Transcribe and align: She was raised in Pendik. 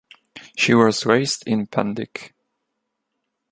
She 0.57 0.73
was 0.73 1.05
raised 1.05 1.43
in 1.45 1.67
Pendik. 1.67 2.31